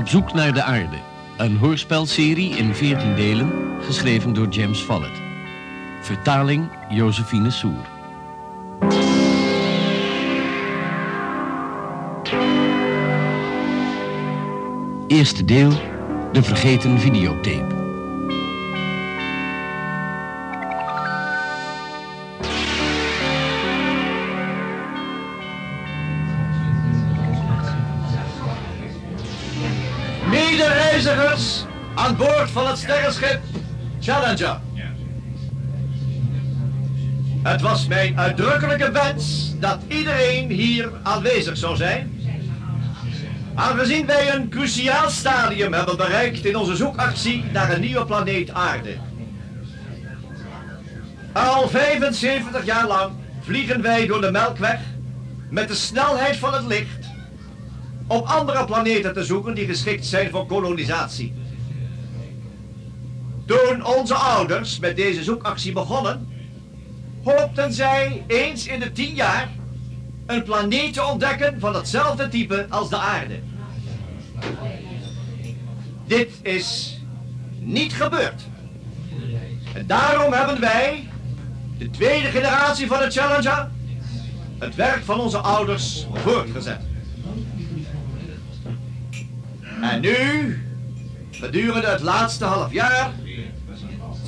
[0.00, 0.96] Op zoek naar de aarde.
[1.36, 5.20] Een hoorspelserie in 14 delen, geschreven door James Follett.
[6.02, 7.86] Vertaling Josephine Soer.
[15.06, 15.72] Eerste deel,
[16.32, 17.79] de vergeten videotape.
[32.10, 33.40] Aan boord van het sterrenschip
[34.00, 34.60] Challenger.
[37.42, 42.20] Het was mijn uitdrukkelijke wens dat iedereen hier aanwezig zou zijn.
[43.54, 48.96] Aangezien wij een cruciaal stadium hebben bereikt in onze zoekactie naar een nieuwe planeet Aarde.
[51.32, 54.80] Al 75 jaar lang vliegen wij door de Melkweg
[55.50, 57.06] met de snelheid van het licht
[58.06, 61.39] om andere planeten te zoeken die geschikt zijn voor kolonisatie.
[63.50, 66.28] Toen onze ouders met deze zoekactie begonnen,
[67.24, 69.48] hoopten zij eens in de tien jaar
[70.26, 73.40] een planeet te ontdekken van hetzelfde type als de aarde.
[76.06, 76.98] Dit is
[77.58, 78.42] niet gebeurd.
[79.74, 81.08] En daarom hebben wij,
[81.78, 83.70] de tweede generatie van de Challenger,
[84.58, 86.80] het werk van onze ouders voortgezet.
[89.80, 90.58] En nu,
[91.30, 93.12] gedurende het laatste half jaar,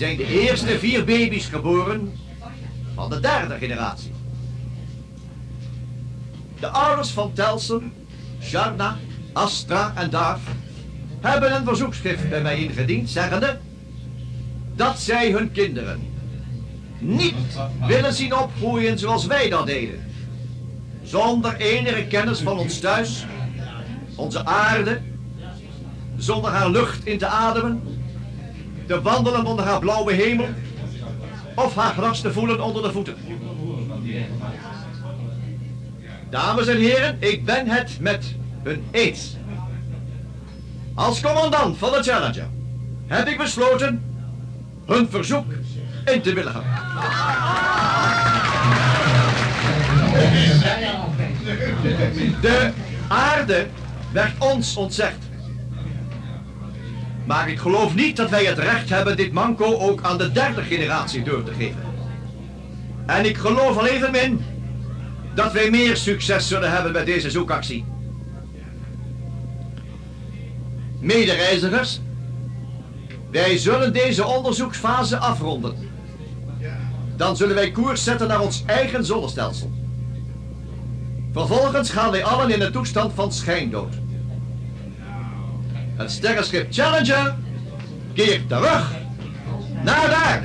[0.03, 2.13] zijn de eerste vier baby's geboren
[2.95, 4.13] van de derde generatie.
[6.61, 7.93] De ouders van Telsen,
[8.41, 8.99] Sharna,
[9.33, 10.41] Astra en Darf
[11.21, 13.59] hebben een verzoekschrift bij mij ingediend, zeggende
[14.75, 16.01] dat zij hun kinderen
[16.99, 20.05] niet willen zien opgroeien zoals wij dat deden.
[21.03, 23.25] Zonder enige kennis van ons thuis,
[24.15, 25.01] onze aarde,
[26.17, 28.02] zonder haar lucht in te ademen,
[28.87, 30.49] te wandelen onder haar blauwe hemel
[31.55, 33.17] of haar gras te voelen onder de voeten.
[36.31, 39.37] Dames en heren, ik ben het met hun eens.
[40.95, 42.49] Als commandant van de Challenger
[43.07, 44.03] heb ik besloten
[44.87, 45.53] hun verzoek
[46.05, 46.63] in te willigen.
[52.41, 52.71] De
[53.09, 53.67] aarde
[54.13, 55.31] werd ons ontzegd.
[57.33, 60.63] Maar ik geloof niet dat wij het recht hebben dit manco ook aan de derde
[60.63, 61.83] generatie door te geven.
[63.07, 64.45] En ik geloof al evenmin
[65.35, 67.85] dat wij meer succes zullen hebben met deze zoekactie.
[71.01, 72.01] Medereizigers,
[73.31, 75.91] wij zullen deze onderzoeksfase afronden.
[77.17, 79.71] Dan zullen wij koers zetten naar ons eigen zonnestelsel.
[81.33, 84.02] Vervolgens gaan wij allen in een toestand van schijndood.
[86.03, 87.35] Het sterrenschip Challenger
[88.15, 88.91] keert terug
[89.85, 90.43] naar daar.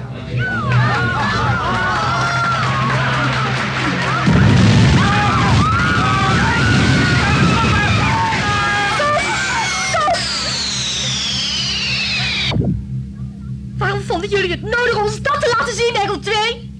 [13.77, 16.35] Waarom vonden jullie het nodig ons dat te laten zien, Engel 2?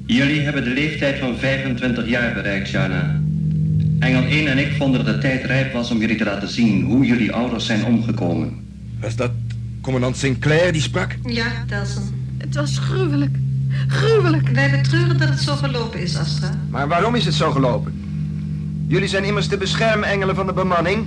[0.06, 3.22] Jullie hebben de leeftijd van 25 jaar bereikt, Jana.
[4.00, 6.84] Engel 1 en ik vonden dat de tijd rijp was om jullie te laten zien
[6.84, 8.67] hoe jullie ouders zijn omgekomen.
[9.00, 9.32] Was dat
[9.82, 11.16] commandant Sinclair die sprak?
[11.24, 12.36] Ja, Telsen.
[12.38, 13.36] Het was gruwelijk.
[13.88, 14.50] Gruwelijk.
[14.50, 16.60] Wij betreuren dat het zo gelopen is, Astra.
[16.70, 18.06] Maar waarom is het zo gelopen?
[18.88, 21.06] Jullie zijn immers de beschermengelen van de bemanning.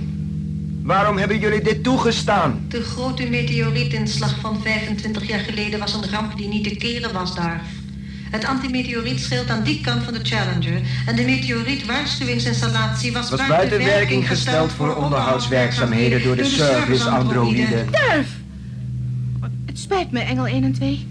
[0.83, 2.65] Waarom hebben jullie dit toegestaan?
[2.67, 7.35] De grote meteorietinslag van 25 jaar geleden was een ramp die niet te keren was
[7.35, 7.61] daar.
[8.31, 14.27] Het antimeteorietschild aan die kant van de Challenger en de meteorietwaarschuwingsinstallatie was, Was buiten werking
[14.27, 17.85] gesteld voor onderhoudswerkzaamheden door de service androïde.
[17.91, 18.27] Durf!
[19.65, 21.07] Het spijt me, Engel 1 en 2.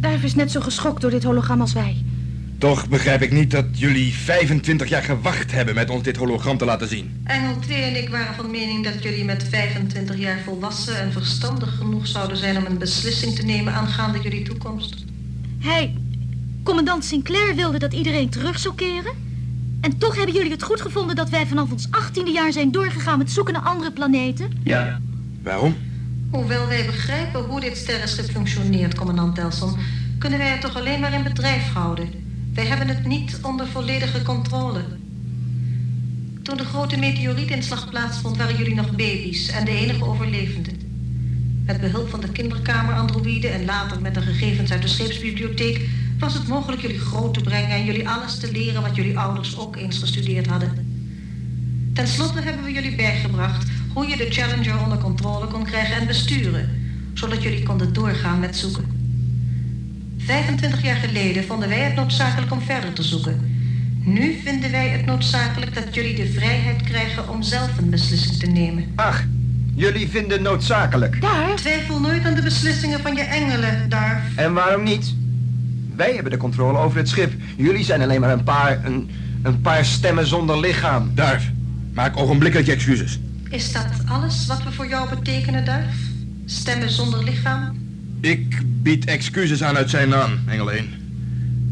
[0.00, 2.04] Duif is net zo geschokt door dit hologram als wij.
[2.58, 6.64] Toch begrijp ik niet dat jullie 25 jaar gewacht hebben met ons dit hologram te
[6.64, 7.20] laten zien.
[7.24, 11.76] Engel 2 en ik waren van mening dat jullie met 25 jaar volwassen en verstandig
[11.76, 15.04] genoeg zouden zijn om een beslissing te nemen aangaande jullie toekomst.
[15.58, 15.94] Hij,
[16.64, 19.12] commandant Sinclair, wilde dat iedereen terug zou keren.
[19.80, 23.18] En toch hebben jullie het goed gevonden dat wij vanaf ons 18e jaar zijn doorgegaan
[23.18, 24.50] met zoeken naar andere planeten?
[24.62, 25.00] Ja,
[25.44, 25.76] Waarom?
[26.30, 29.76] Hoewel wij begrijpen hoe dit sterrenschip functioneert, commandant Telson,
[30.18, 32.08] kunnen wij het toch alleen maar in bedrijf houden.
[32.54, 34.84] Wij hebben het niet onder volledige controle.
[36.42, 40.80] Toen de grote meteorietinslag plaatsvond, waren jullie nog baby's en de enige overlevenden.
[41.66, 45.88] Met behulp van de kinderkamer-androïde en later met de gegevens uit de scheepsbibliotheek
[46.24, 49.58] was het mogelijk jullie groot te brengen en jullie alles te leren wat jullie ouders
[49.58, 50.92] ook eens gestudeerd hadden.
[51.94, 56.06] Ten slotte hebben we jullie bijgebracht Hoe je de Challenger onder controle kon krijgen en
[56.06, 56.68] besturen,
[57.14, 58.84] zodat jullie konden doorgaan met zoeken.
[60.18, 63.58] 25 jaar geleden vonden wij het noodzakelijk om verder te zoeken.
[64.04, 68.46] Nu vinden wij het noodzakelijk dat jullie de vrijheid krijgen om zelf een beslissing te
[68.46, 68.92] nemen.
[68.94, 69.24] Ach,
[69.74, 71.20] jullie vinden noodzakelijk.
[71.20, 74.36] Daar, Twijfel nooit aan de beslissingen van je engelen, Darf.
[74.36, 75.14] En waarom niet?
[75.96, 77.32] Wij hebben de controle over het schip.
[77.56, 79.10] Jullie zijn alleen maar een paar, een,
[79.42, 81.10] een paar stemmen zonder lichaam.
[81.14, 81.50] Duif,
[81.92, 83.20] maak ogenblikkelijk je excuses.
[83.50, 85.94] Is dat alles wat we voor jou betekenen, Darf?
[86.44, 87.76] Stemmen zonder lichaam?
[88.20, 90.88] Ik bied excuses aan uit zijn naam, Engel 1.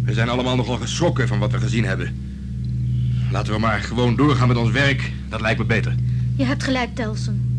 [0.05, 2.17] We zijn allemaal nogal geschrokken van wat we gezien hebben.
[3.31, 5.13] Laten we maar gewoon doorgaan met ons werk.
[5.29, 5.95] Dat lijkt me beter.
[6.37, 7.51] je hebt gelijk, Telson.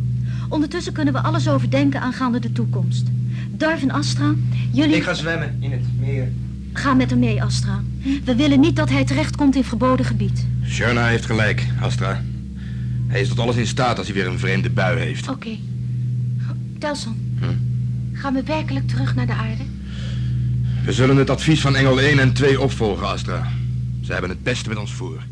[0.49, 3.07] Ondertussen kunnen we alles overdenken aangaande de toekomst.
[3.51, 4.33] Darf en Astra,
[4.71, 4.95] jullie...
[4.95, 6.31] Ik ga zwemmen in het meer.
[6.73, 7.81] Ga met hem mee, Astra.
[8.23, 10.45] We willen niet dat hij terechtkomt in verboden gebied.
[10.65, 12.21] Sherna heeft gelijk, Astra.
[13.07, 15.29] Hij is tot alles in staat als hij weer een vreemde bui heeft.
[15.29, 15.57] Oké.
[16.79, 17.37] Telson,
[18.13, 19.63] gaan we werkelijk terug naar de aarde?
[20.85, 23.47] We zullen het advies van Engel 1 en 2 opvolgen, Astra.
[24.01, 25.23] Ze hebben het beste met ons voor.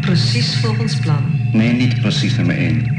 [0.00, 1.22] Precies volgens plan.
[1.52, 2.97] Nee, niet precies nummer 1.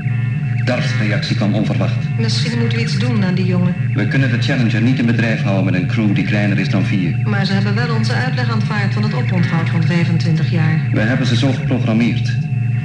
[0.69, 2.17] Darf's reactie kwam onverwacht.
[2.17, 3.75] Misschien moeten we iets doen aan die jongen.
[3.93, 6.83] We kunnen de Challenger niet in bedrijf houden met een crew die kleiner is dan
[6.85, 7.15] vier.
[7.23, 10.79] Maar ze hebben wel onze uitleg aanvaard van het oponthoud van 25 jaar.
[10.91, 12.35] We hebben ze zo geprogrammeerd.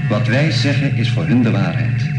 [0.09, 2.11] Wat wij zeggen is voor hun de waarheid.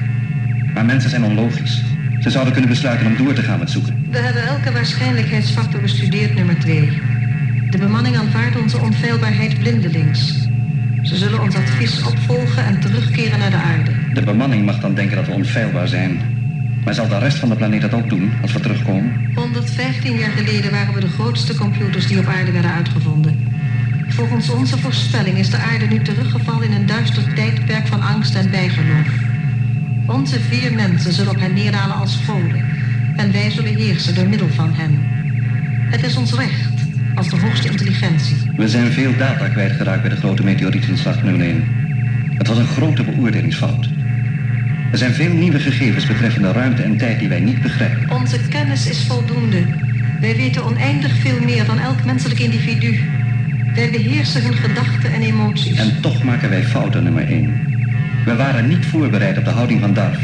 [0.74, 1.84] Maar mensen zijn onlogisch.
[2.20, 4.08] Ze zouden kunnen besluiten om door te gaan met zoeken.
[4.12, 6.90] We hebben elke waarschijnlijkheidsfactor bestudeerd, nummer 2.
[7.70, 10.48] De bemanning aanvaardt onze onfeilbaarheid blindelings.
[11.02, 13.94] Ze zullen ons advies opvolgen en terugkeren naar de aarde.
[14.16, 16.22] De bemanning mag dan denken dat we onfeilbaar zijn.
[16.84, 19.32] Maar zal de rest van de planeet dat ook doen als we terugkomen?
[19.36, 23.36] 115 jaar geleden waren we de grootste computers die op aarde werden uitgevonden.
[24.08, 28.52] Volgens onze voorspelling is de aarde nu teruggevallen in een duister tijdperk van angst en
[28.52, 29.08] bijgeloof.
[30.08, 32.64] Onze vier mensen zullen op hen neerdalen als goden.
[33.16, 35.00] En wij zullen heersen door middel van hen.
[35.92, 36.74] Het is ons recht,
[37.16, 38.38] als de hoogste intelligentie.
[38.56, 41.64] We zijn veel data kwijtgeraakt bij de grote meteorietinslag nummer 1.
[42.38, 43.90] Het was een grote beoordelingsfout.
[44.95, 48.09] Er zijn veel nieuwe gegevens betreffende ruimte en tijd die wij niet begrijpen.
[48.09, 49.63] Onze kennis is voldoende.
[50.21, 53.00] Wij weten oneindig veel meer dan elk menselijk individu.
[53.74, 55.77] Wij beheersen hun gedachten en emoties.
[55.77, 57.53] En toch maken wij fouten nummer 1.
[58.25, 60.19] We waren niet voorbereid op de houding van Darf.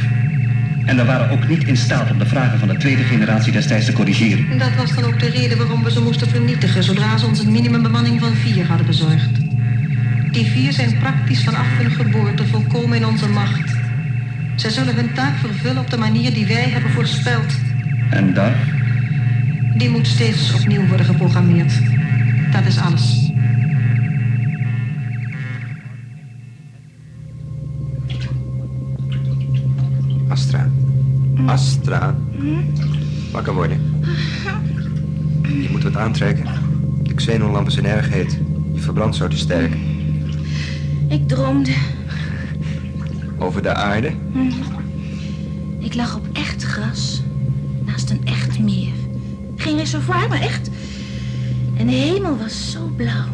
[0.86, 3.86] En we waren ook niet in staat om de vragen van de tweede generatie destijds
[3.86, 4.58] te corrigeren.
[4.58, 7.52] Dat was dan ook de reden waarom we ze moesten vernietigen zodra ze ons een
[7.52, 9.30] minimumbemanning van vier hadden bezorgd.
[10.32, 13.81] Die vier zijn praktisch vanaf hun geboorte volkomen in onze macht.
[14.56, 17.54] Zij zullen hun taak vervullen op de manier die wij hebben voorspeld.
[18.10, 18.56] En Darf?
[19.78, 21.74] Die moet steeds opnieuw worden geprogrammeerd.
[22.52, 23.32] Dat is alles.
[30.28, 30.70] Astra.
[31.46, 32.16] Astra.
[33.32, 34.04] Wakker worden.
[35.42, 36.46] Je moet wat aantrekken.
[37.04, 38.40] De xenonlampen zijn erg heet.
[38.74, 39.76] Je verbrandt zo te sterk.
[41.08, 41.72] Ik droomde.
[43.42, 44.14] Over de aarde.
[45.80, 47.22] Ik lag op echt gras.
[47.86, 48.92] Naast een echt meer.
[49.56, 50.70] Geen reservoir, maar echt.
[51.78, 53.28] En de hemel was zo blauw.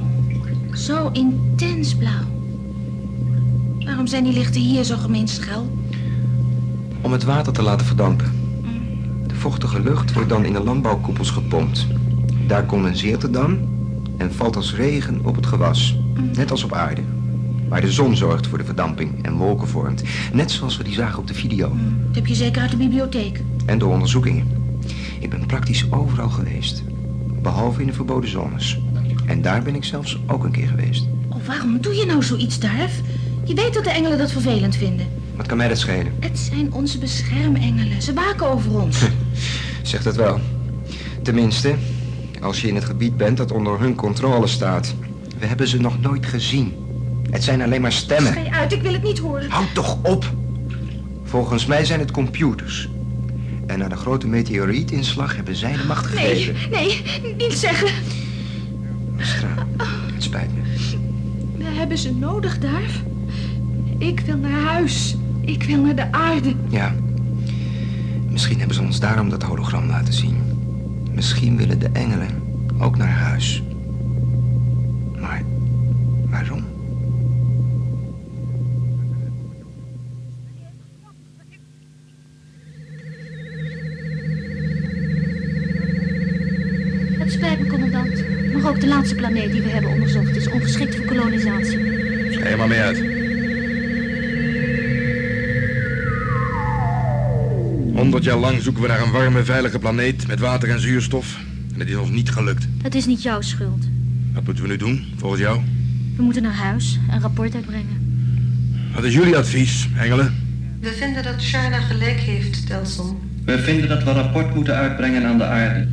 [0.74, 2.26] Zo intens blauw.
[3.80, 5.70] Waarom zijn die lichten hier zo gemeen schel?
[7.02, 8.32] Om het water te laten verdampen.
[9.28, 11.88] De vochtige lucht wordt dan in de landbouwkoepels gepompt.
[12.48, 13.60] Daar condenseert het dan
[14.18, 15.98] en valt als regen op het gewas.
[16.34, 17.02] Net als op aarde.
[17.70, 20.04] Waar de zon zorgt voor de verdamping en wolken vormt.
[20.34, 21.70] Net zoals we die zagen op de video.
[22.08, 23.42] Dat heb je zeker uit de bibliotheek.
[23.66, 24.48] En door onderzoekingen.
[25.20, 26.84] Ik ben praktisch overal geweest.
[27.42, 28.80] Behalve in de verboden zones.
[29.26, 31.08] En daar ben ik zelfs ook een keer geweest.
[31.30, 33.02] Oh, waarom doe je nou zoiets, Darf?
[33.44, 35.08] Je weet dat de engelen dat vervelend vinden.
[35.36, 36.14] Wat kan mij dat schelen?
[36.20, 38.02] Het zijn onze beschermengelen.
[38.02, 39.02] Ze waken over ons.
[39.82, 40.40] Zeg dat wel.
[41.22, 41.76] Tenminste,
[42.42, 44.96] als je in het gebied bent dat onder hun controle staat.
[45.40, 46.74] We hebben ze nog nooit gezien.
[47.32, 48.32] Het zijn alleen maar stemmen.
[48.32, 49.50] Schei uit, ik wil het niet horen.
[49.50, 50.32] Houd toch op!
[51.24, 52.90] Volgens mij zijn het computers.
[53.68, 56.70] En na de grote meteorietinslag hebben zij de macht Nee, gegeven.
[56.72, 57.02] nee,
[57.38, 57.88] niet zeggen.
[59.20, 59.48] Astra,
[60.14, 60.62] het spijt me.
[61.58, 63.02] We hebben ze nodig, Darf.
[63.98, 65.16] Ik wil naar huis.
[65.42, 66.54] Ik wil naar de aarde.
[66.70, 66.96] Ja.
[68.30, 70.36] Misschien hebben ze ons daarom dat hologram laten zien.
[71.14, 72.30] Misschien willen de engelen
[72.80, 73.64] ook naar huis.
[75.20, 75.42] Maar
[76.30, 76.64] waarom?
[89.38, 91.80] Planeet die we hebben onderzocht is ongeschikt voor kolonisatie.
[92.32, 92.98] Schrijf er maar mee uit.
[97.96, 101.38] Honderd jaar lang zoeken we naar een warme, veilige planeet met water en zuurstof.
[101.74, 102.68] En het is ons niet gelukt.
[102.82, 103.86] Het is niet jouw schuld.
[104.34, 105.62] Wat moeten we nu doen, volgens jou?
[106.16, 108.06] We moeten naar huis een rapport uitbrengen.
[108.96, 110.36] Wat is jullie advies, engelen?
[110.82, 113.18] We vinden dat Sharna gelijk heeft, Telson.
[113.46, 115.88] We vinden dat we een rapport moeten uitbrengen aan de aarde.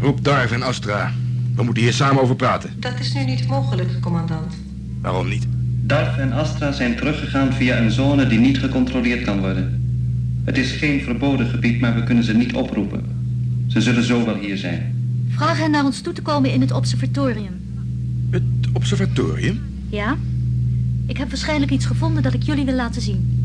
[0.00, 1.12] Roep Darv en Astra.
[1.58, 2.70] We moeten hier samen over praten.
[2.76, 4.54] Dat is nu niet mogelijk, commandant.
[5.00, 5.46] Waarom niet?
[5.82, 9.82] Darf en Astra zijn teruggegaan via een zone die niet gecontroleerd kan worden.
[10.44, 13.04] Het is geen verboden gebied, maar we kunnen ze niet oproepen.
[13.66, 14.94] Ze zullen zo wel hier zijn.
[15.28, 17.60] Vraag hen naar ons toe te komen in het observatorium.
[18.30, 19.60] Het observatorium?
[19.88, 20.16] Ja?
[21.06, 23.37] Ik heb waarschijnlijk iets gevonden dat ik jullie wil laten zien.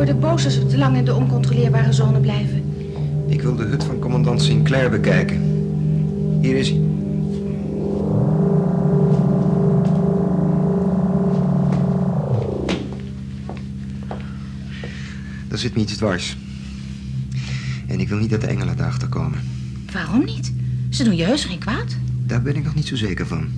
[0.00, 2.62] Worden boos als we te lang in de oncontroleerbare zone blijven.
[3.26, 5.40] Ik wil de hut van commandant Sinclair bekijken.
[6.40, 6.80] Hier is hij.
[15.48, 16.36] Daar zit me iets dwars.
[17.86, 19.38] En ik wil niet dat de engelen daarachter komen.
[19.92, 20.52] Waarom niet?
[20.90, 21.96] Ze doen je heus geen kwaad.
[22.26, 23.48] Daar ben ik nog niet zo zeker van.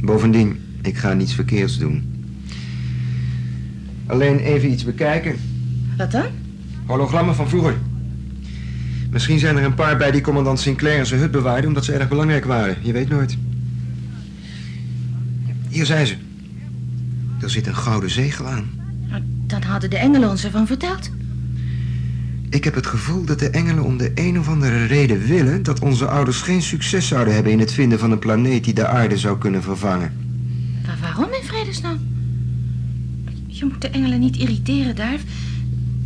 [0.00, 2.02] Bovendien, ik ga niets verkeerds doen.
[4.06, 5.36] Alleen even iets bekijken.
[5.96, 6.26] Wat dan?
[6.86, 7.74] Hologrammen van vroeger.
[9.10, 11.66] Misschien zijn er een paar bij die commandant Sinclair in zijn hut bewaarde...
[11.66, 12.76] omdat ze erg belangrijk waren.
[12.82, 13.36] Je weet nooit.
[15.68, 16.14] Hier zijn ze.
[17.40, 18.70] Er zit een gouden zegel aan.
[19.46, 21.10] Dan hadden de engelen ons ervan verteld.
[22.50, 25.62] Ik heb het gevoel dat de engelen om de een of andere reden willen...
[25.62, 28.64] dat onze ouders geen succes zouden hebben in het vinden van een planeet...
[28.64, 30.12] die de aarde zou kunnen vervangen.
[30.86, 31.98] Maar waarom in vredesnaam?
[33.46, 35.22] Je moet de engelen niet irriteren, Darf.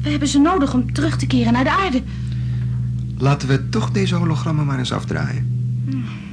[0.08, 2.02] We hebben ze nodig om terug te keren naar de aarde.
[3.18, 5.46] Laten we toch deze hologrammen maar eens afdraaien.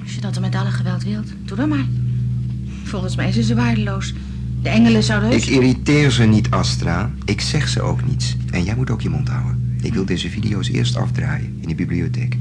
[0.04, 1.86] Als je dat dan met alle geweld wilt, doe dan maar.
[2.84, 4.14] Volgens mij zijn ze waardeloos.
[4.62, 5.48] De engelen zouden heus...
[5.48, 7.12] Ik irriteer ze niet, Astra.
[7.26, 8.36] Ik zeg ze ook niets.
[8.52, 9.78] En jij moet ook je mond houden.
[9.82, 12.38] Ik wil deze video's eerst afdraaien in de bibliotheek.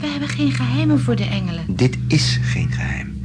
[0.00, 1.64] We hebben geen geheimen voor de engelen.
[1.68, 3.21] Dit is geen geheim.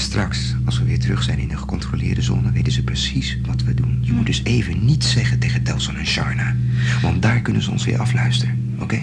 [0.00, 3.74] Straks, als we weer terug zijn in de gecontroleerde zone, weten ze precies wat we
[3.74, 3.98] doen.
[4.00, 6.54] Je moet dus even niets zeggen tegen Telson en Sharna.
[7.02, 9.02] Want daar kunnen ze ons weer afluisteren, oké?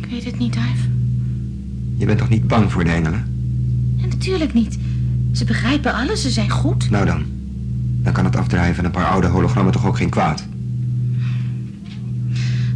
[0.00, 0.88] Ik weet het niet, Darf.
[1.96, 3.24] Je bent toch niet bang voor de engelen?
[4.02, 4.78] En natuurlijk niet.
[5.32, 6.90] Ze begrijpen alles, ze zijn goed.
[6.90, 7.24] Nou dan.
[8.02, 10.46] Dan kan het afdraaien van een paar oude hologrammen toch ook geen kwaad?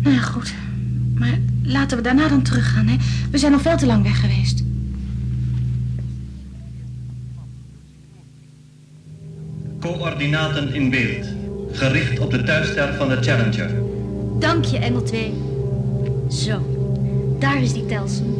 [0.03, 0.55] Nou ja, goed.
[1.15, 2.97] Maar laten we daarna dan teruggaan, hè.
[3.31, 4.67] We zijn al veel te lang weg geweest.
[9.97, 11.27] Coördinaten in beeld.
[11.73, 13.71] Gericht op de thuisster van de Challenger.
[14.39, 15.33] Dank je, Engel 2.
[16.31, 16.61] Zo,
[17.39, 18.35] daar is die Telson.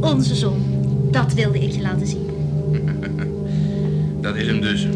[0.00, 0.62] Onze zon.
[1.10, 2.26] Dat wilde ik je laten zien.
[4.20, 4.86] Dat is hem dus.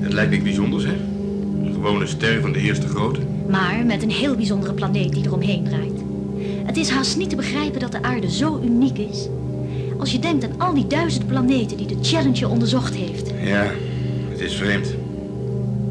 [0.00, 0.94] Het lijkt niks bijzonders, hè?
[1.64, 3.20] Een gewone ster van de eerste grootte.
[3.48, 6.00] Maar met een heel bijzondere planeet die eromheen draait.
[6.64, 9.28] Het is haast niet te begrijpen dat de aarde zo uniek is.
[9.98, 13.30] Als je denkt aan al die duizend planeten die de Challenger onderzocht heeft.
[13.44, 13.70] Ja,
[14.42, 14.94] is vreemd.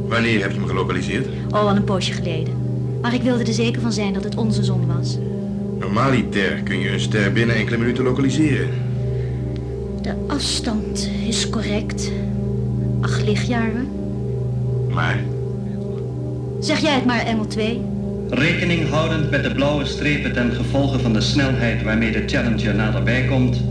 [0.08, 1.28] Wanneer heb je hem gelokaliseerd?
[1.52, 2.54] Oh, al een poosje geleden.
[3.02, 5.18] Maar ik wilde er zeker van zijn dat het onze zon was.
[5.80, 8.70] Normaliter kun je een ster binnen enkele minuten lokaliseren.
[10.02, 12.12] De afstand is correct.
[13.02, 13.88] Acht lichtjaren.
[14.90, 15.20] Maar
[16.62, 17.82] Zeg jij het maar, Engel 2.
[18.30, 23.26] Rekening houdend met de blauwe strepen ten gevolge van de snelheid waarmee de Challenger naderbij
[23.26, 23.62] komt,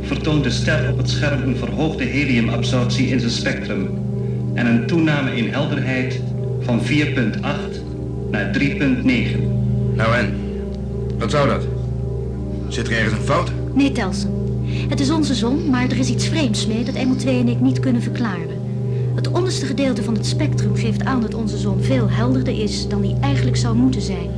[0.00, 4.09] vertoont de ster op het scherm een verhoogde heliumabsorptie in zijn spectrum
[4.60, 6.20] en een toename in helderheid
[6.60, 6.90] van 4.8
[8.30, 8.66] naar 3.9.
[9.94, 10.34] nou en?
[11.18, 11.62] Wat zou dat?
[12.68, 13.52] Zit er ergens een fout?
[13.74, 14.30] Nee, Telson.
[14.88, 17.60] Het is onze zon, maar er is iets vreemds mee dat Engel 2 en ik
[17.60, 18.58] niet kunnen verklaren.
[19.14, 23.00] Het onderste gedeelte van het spectrum geeft aan dat onze zon veel helderder is dan
[23.00, 24.30] die eigenlijk zou moeten zijn.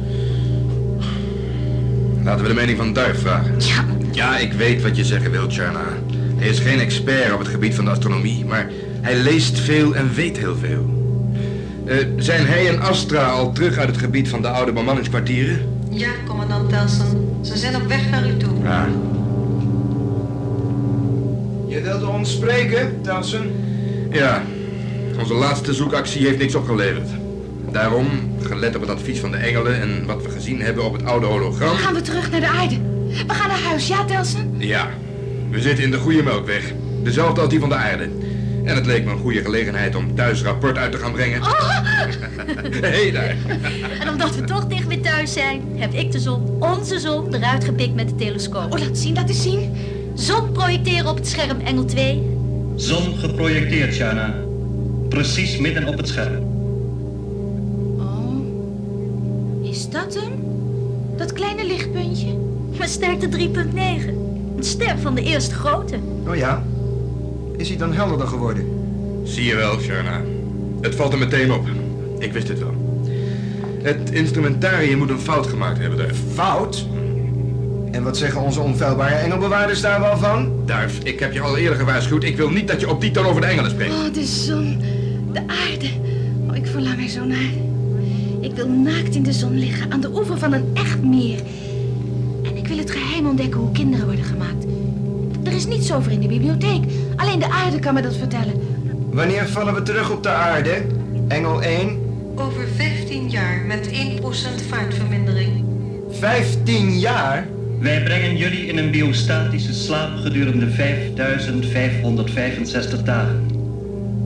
[2.24, 3.54] Laten we de mening van Duif vragen.
[3.58, 5.84] Ja, Ja, ik weet wat je zeggen wilt, Charna.
[6.36, 8.70] Hij is geen expert op het gebied van de astronomie, maar
[9.02, 11.00] hij leest veel en weet heel veel.
[11.84, 15.58] Eh, zijn hij en Astra al terug uit het gebied van de oude bemanningskwartieren?
[15.90, 17.38] Ja, commandant Telson.
[17.40, 18.62] Ze zijn op weg naar u toe.
[18.62, 18.88] Ja.
[21.66, 23.50] Je wilde ons spreken, Telson?
[24.10, 24.42] Ja,
[25.18, 27.08] onze laatste zoekactie heeft niks opgeleverd.
[27.70, 28.06] Daarom,
[28.40, 31.26] gelet op het advies van de engelen en wat we gezien hebben op het oude
[31.26, 31.76] hologram...
[31.76, 32.78] Gaan we terug naar de aarde.
[33.26, 34.54] We gaan naar huis, ja, Telson?
[34.58, 34.90] Ja,
[35.50, 36.72] we zitten in de goede melkweg.
[37.02, 38.08] Dezelfde als die van de aarde.
[38.64, 41.42] En het leek me een goede gelegenheid om thuis rapport uit te gaan brengen.
[42.80, 43.36] Hé hey daar.
[44.00, 47.64] En omdat we toch dicht weer thuis zijn, heb ik de zon, onze zon, eruit
[47.64, 48.72] gepikt met de telescoop.
[48.72, 49.76] Oh, laat zien, laat eens zien.
[50.14, 52.22] Zon projecteren op het scherm, engel 2.
[52.76, 54.34] Zon geprojecteerd, Shana.
[55.08, 56.44] Precies midden op het scherm.
[57.98, 58.46] Oh,
[59.62, 60.32] is dat hem?
[61.16, 62.36] Dat kleine lichtpuntje?
[62.78, 63.38] Maar sterkte 3.9.
[64.56, 65.98] Een ster van de eerste grootte.
[66.26, 66.62] Oh ja?
[67.56, 68.66] Is hij dan helderder geworden?
[69.24, 70.20] Zie je wel, Sharna.
[70.80, 71.66] Het valt er meteen op.
[72.18, 73.00] Ik wist het wel.
[73.82, 76.14] Het instrumentarium moet een fout gemaakt hebben daar.
[76.32, 76.86] Fout?
[77.90, 80.52] En wat zeggen onze onfeilbare engelbewaarders daar wel van?
[80.66, 82.24] Duif, ik heb je al eerder gewaarschuwd.
[82.24, 83.92] Ik wil niet dat je op die toon over de engelen spreekt.
[83.92, 84.80] Oh, de zon,
[85.32, 85.90] de aarde.
[86.48, 87.50] Oh, ik verlang er zo naar.
[88.40, 91.40] Ik wil naakt in de zon liggen aan de oever van een echt meer.
[92.42, 94.64] En ik wil het geheim ontdekken hoe kinderen worden gemaakt.
[95.44, 96.84] Er is niets over in de bibliotheek.
[97.16, 98.60] Alleen de aarde kan me dat vertellen.
[99.10, 100.82] Wanneer vallen we terug op de aarde?
[101.28, 101.98] Engel 1?
[102.36, 103.92] Over 15 jaar met 1%
[104.68, 105.64] vaartvermindering.
[106.10, 107.46] 15 jaar?
[107.80, 113.46] Wij brengen jullie in een biostatische slaap gedurende 5565 dagen.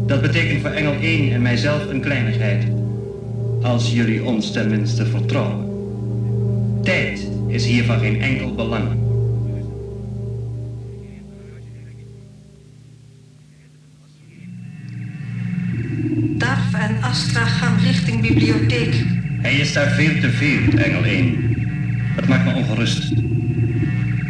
[0.06, 2.64] Dat betekent voor Engel 1 en mijzelf een kleinigheid.
[3.62, 5.64] Als jullie ons tenminste vertrouwen.
[6.82, 9.05] Tijd is hier van geen enkel belang.
[17.06, 19.04] Astra gaan richting bibliotheek.
[19.42, 21.56] Hij is daar veel te veel, Engel 1.
[22.16, 23.12] Dat maakt me ongerust.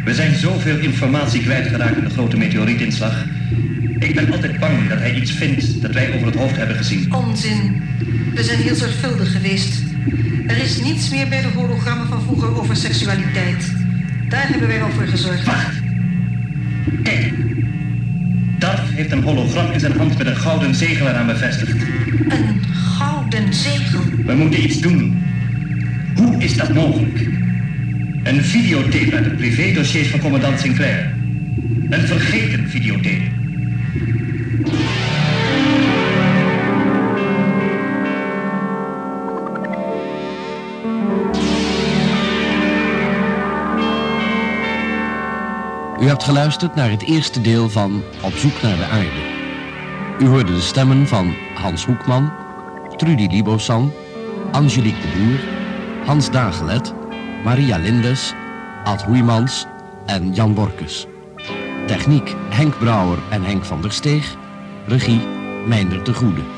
[0.03, 3.25] We zijn zoveel informatie kwijtgeraakt in de grote meteorietinslag.
[3.99, 7.13] Ik ben altijd bang dat hij iets vindt dat wij over het hoofd hebben gezien.
[7.13, 7.81] Onzin.
[8.33, 9.83] We zijn heel zorgvuldig geweest.
[10.47, 13.73] Er is niets meer bij de hologrammen van vroeger over seksualiteit.
[14.29, 15.45] Daar hebben wij al voor gezorgd.
[15.45, 15.75] Wacht.
[17.03, 17.33] Kijk.
[18.59, 21.96] Darf heeft een hologram in zijn hand met een gouden zegel eraan bevestigd.
[22.07, 24.01] Een gouden zegel.
[24.25, 25.23] We moeten iets doen.
[26.15, 27.19] Hoe is dat mogelijk?
[28.23, 31.15] Een videotape uit de privédossiers van commandant Sinclair.
[31.89, 33.35] Een vergeten videotape.
[46.01, 49.26] U hebt geluisterd naar het eerste deel van Op zoek naar de aarde.
[50.19, 52.31] U hoorde de stemmen van Hans Hoekman,
[52.95, 53.93] Trudy Libosan,
[54.51, 55.39] Angelique de Boer,
[56.05, 56.93] Hans Dagelet,
[57.43, 58.33] Maria Lindes,
[58.83, 59.65] Ad Hoeimans
[60.05, 61.07] en Jan Borkes.
[61.85, 64.35] Techniek Henk Brouwer en Henk van der Steeg.
[64.87, 65.21] Regie
[65.67, 66.56] Meindert de Goede.